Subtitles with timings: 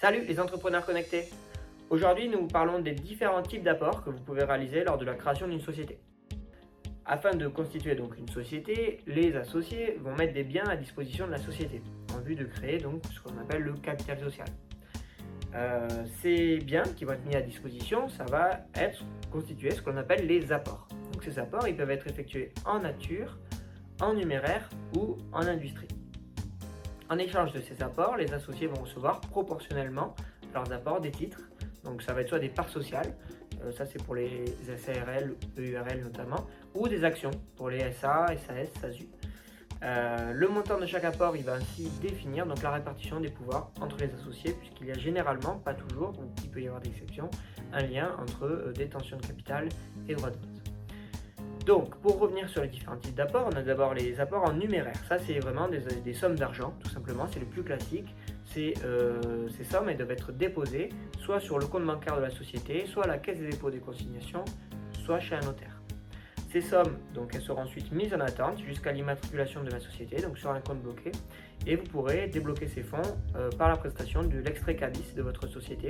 [0.00, 1.24] Salut les entrepreneurs connectés
[1.90, 5.48] Aujourd'hui nous parlons des différents types d'apports que vous pouvez réaliser lors de la création
[5.48, 5.98] d'une société.
[7.04, 11.32] Afin de constituer donc une société, les associés vont mettre des biens à disposition de
[11.32, 11.82] la société
[12.16, 14.46] en vue de créer donc ce qu'on appelle le capital social.
[15.56, 15.88] Euh,
[16.22, 19.02] ces biens qui vont être mis à disposition, ça va être
[19.32, 20.86] constitué ce qu'on appelle les apports.
[21.12, 23.36] Donc ces apports, ils peuvent être effectués en nature,
[24.00, 25.88] en numéraire ou en industrie.
[27.10, 30.14] En échange de ces apports, les associés vont recevoir proportionnellement
[30.52, 31.40] leurs apports des titres.
[31.84, 33.14] Donc ça va être soit des parts sociales,
[33.62, 34.44] euh, ça c'est pour les
[34.76, 39.08] SARL, EURL notamment, ou des actions pour les SA, SAS, SASU.
[39.82, 43.70] Euh, le montant de chaque apport, il va ainsi définir donc la répartition des pouvoirs
[43.80, 46.90] entre les associés, puisqu'il y a généralement, pas toujours, ou il peut y avoir des
[46.90, 47.30] exceptions,
[47.72, 49.68] un lien entre euh, détention de capital
[50.08, 50.57] et droit de vote.
[51.68, 54.96] Donc, pour revenir sur les différents types d'apports, on a d'abord les apports en numéraire.
[55.06, 57.26] Ça, c'est vraiment des, sommes d'argent, tout simplement.
[57.30, 58.08] C'est le plus classique.
[58.56, 59.20] Euh,
[59.54, 63.04] ces sommes, elles doivent être déposées soit sur le compte bancaire de la société, soit
[63.04, 64.46] à la caisse des dépôts des consignations,
[65.04, 65.78] soit chez un notaire.
[66.50, 70.38] Ces sommes, donc, elles seront ensuite mises en attente jusqu'à l'immatriculation de la société, donc
[70.38, 71.12] sur un compte bloqué,
[71.66, 73.02] et vous pourrez débloquer ces fonds
[73.36, 75.88] euh, par la prestation de l'extrait CABIS de votre société.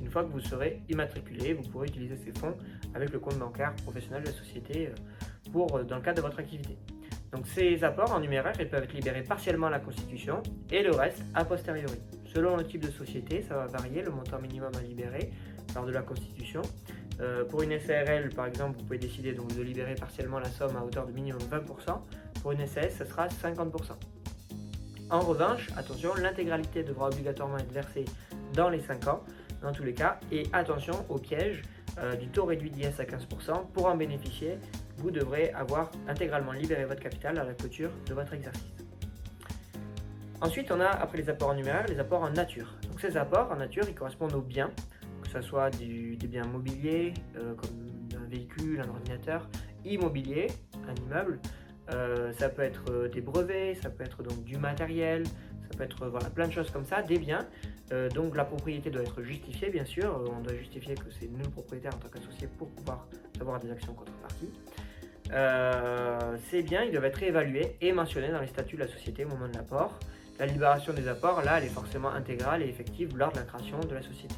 [0.00, 2.56] Une fois que vous serez immatriculé, vous pourrez utiliser ces fonds
[2.94, 4.94] avec le compte bancaire professionnel de la société euh,
[5.56, 6.76] euh, dans le cadre de votre activité.
[7.32, 10.92] Donc ces apports en numéraire, ils peuvent être libérés partiellement à la constitution et le
[10.92, 11.98] reste a posteriori.
[12.26, 15.30] Selon le type de société, ça va varier le montant minimum à libérer
[15.74, 16.62] lors de la constitution.
[17.20, 20.84] Euh, pour une SARL, par exemple, vous pouvez décider de libérer partiellement la somme à
[20.84, 21.98] hauteur de minimum 20%.
[22.42, 23.70] Pour une SAS, ce sera 50%.
[25.10, 28.04] En revanche, attention, l'intégralité devra obligatoirement être versée
[28.54, 29.24] dans les 5 ans,
[29.62, 30.20] dans tous les cas.
[30.30, 31.62] Et attention au piège
[31.98, 33.66] euh, du taux réduit d'IS à 15%.
[33.72, 34.58] Pour en bénéficier,
[34.98, 38.74] vous devrez avoir intégralement libéré votre capital à la clôture de votre exercice.
[40.40, 42.74] Ensuite, on a, après les apports en numéraire, les apports en nature.
[42.88, 44.70] Donc ces apports en nature, ils correspondent aux biens
[45.28, 47.70] que ce soit des biens mobiliers, euh, comme
[48.16, 49.48] un véhicule, un ordinateur,
[49.84, 50.48] immobilier,
[50.88, 51.38] un immeuble.
[51.90, 55.24] Euh, ça peut être euh, des brevets, ça peut être donc du matériel,
[55.70, 57.46] ça peut être voilà, plein de choses comme ça, des biens.
[58.14, 60.24] donc la propriété doit être justifiée, bien sûr.
[60.36, 63.06] on doit justifier que c'est nous le propriétaire en tant qu'associé pour pouvoir
[63.40, 64.50] avoir des actions contrepartie.
[66.50, 69.28] ces biens, ils doivent être évalués et mentionnés dans les statuts de la société au
[69.28, 69.98] moment de l'apport.
[70.38, 73.80] La libération des apports, là, elle est forcément intégrale et effective lors de la création
[73.80, 74.36] de la société.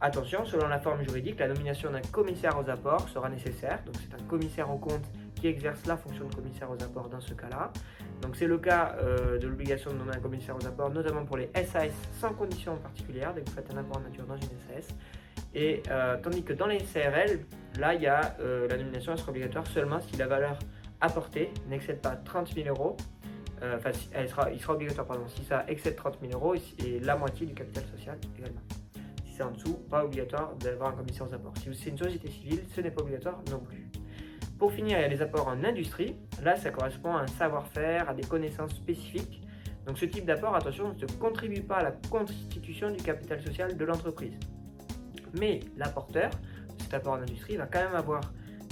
[0.00, 3.82] Attention, selon la forme juridique, la nomination d'un commissaire aux apports sera nécessaire.
[3.84, 5.02] Donc c'est un commissaire au compte
[5.36, 7.72] qui exerce la fonction de commissaire aux apports dans ce cas-là.
[8.22, 11.36] Donc c'est le cas euh, de l'obligation de nommer un commissaire aux apports, notamment pour
[11.36, 14.48] les SAS sans condition particulière, dès que vous faites un apport en nature dans une
[14.66, 14.94] SAS.
[15.54, 17.40] Et euh, tandis que dans les CRL,
[17.78, 20.58] là, il y a euh, la nomination sera obligatoire seulement si la valeur
[21.00, 22.96] apportée n'excède pas 30 000 euros.
[23.74, 23.90] Enfin,
[24.26, 27.54] sera, il sera obligatoire, pardon, si ça excède 30 000 euros et la moitié du
[27.54, 28.60] capital social également
[29.36, 31.52] c'est en dessous, pas obligatoire d'avoir un commissaire aux apports.
[31.58, 33.86] Si c'est une société civile, ce n'est pas obligatoire non plus.
[34.58, 36.16] Pour finir, il y a les apports en industrie.
[36.42, 39.42] Là, ça correspond à un savoir-faire, à des connaissances spécifiques.
[39.86, 43.84] Donc ce type d'apport, attention, ne contribue pas à la constitution du capital social de
[43.84, 44.34] l'entreprise.
[45.38, 46.30] Mais l'apporteur
[46.86, 48.20] cet apport en industrie va quand même avoir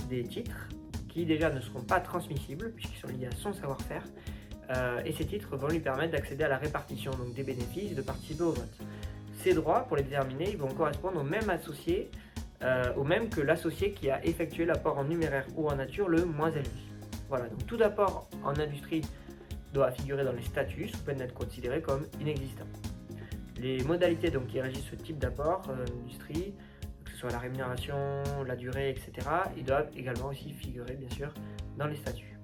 [0.09, 0.69] des titres
[1.09, 4.03] qui déjà ne seront pas transmissibles puisqu'ils sont liés à son savoir-faire.
[4.71, 8.03] Euh, et ces titres vont lui permettre d'accéder à la répartition donc, des bénéfices de
[8.03, 8.79] participer au vote.
[9.43, 12.11] Ces droits, pour les déterminer, ils vont correspondre au même associé,
[12.63, 16.25] euh, au même que l'associé qui a effectué l'apport en numéraire ou en nature le
[16.25, 16.71] moins élevé.
[17.29, 19.03] Voilà, donc tout apport en industrie
[19.73, 22.67] doit figurer dans les statuts sous peine d'être considéré comme inexistant.
[23.61, 26.55] Les modalités donc, qui régissent ce type d'apport euh, industrie,
[27.05, 27.97] que ce soit la rémunération,
[28.47, 29.13] la durée, etc.,
[29.57, 31.33] ils doivent également aussi figurer bien sûr
[31.77, 32.39] dans les statuts.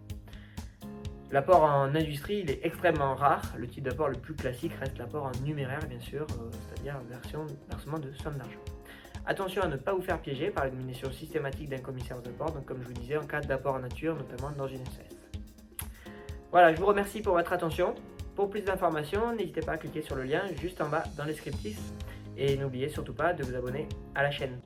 [1.33, 3.55] L'apport en industrie, il est extrêmement rare.
[3.57, 7.47] Le type d'apport le plus classique reste l'apport en numéraire, bien sûr, euh, c'est-à-dire version
[7.69, 8.59] versement de somme d'argent.
[9.27, 12.65] Attention à ne pas vous faire piéger par l'élimination systématique d'un commissaire aux apports, donc
[12.65, 15.17] comme je vous disais, en cas d'apport en nature, notamment dans une SS.
[16.51, 17.95] Voilà, je vous remercie pour votre attention.
[18.35, 21.35] Pour plus d'informations, n'hésitez pas à cliquer sur le lien juste en bas dans les
[21.35, 21.77] scriptis
[22.37, 24.59] et n'oubliez surtout pas de vous abonner à la chaîne.